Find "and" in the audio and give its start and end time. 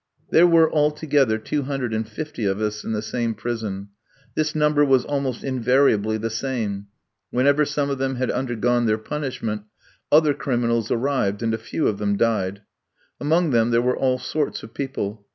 1.93-2.09, 11.43-11.53